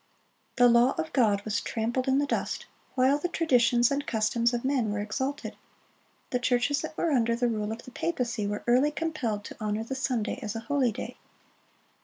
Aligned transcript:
The 0.55 0.67
law 0.67 0.93
of 0.97 1.13
God 1.13 1.43
was 1.45 1.61
trampled 1.61 2.07
in 2.07 2.17
the 2.17 2.25
dust, 2.25 2.65
while 2.95 3.19
the 3.19 3.27
traditions 3.29 3.91
and 3.91 4.07
customs 4.07 4.51
of 4.51 4.65
men 4.65 4.89
were 4.91 4.97
exalted. 4.97 5.55
The 6.31 6.39
churches 6.39 6.81
that 6.81 6.97
were 6.97 7.11
under 7.11 7.35
the 7.35 7.47
rule 7.47 7.71
of 7.71 7.83
the 7.83 7.91
papacy 7.91 8.47
were 8.47 8.63
early 8.65 8.89
compelled 8.89 9.43
to 9.43 9.57
honor 9.59 9.83
the 9.83 9.93
Sunday 9.93 10.39
as 10.41 10.55
a 10.55 10.61
holy 10.61 10.91
day. 10.91 11.17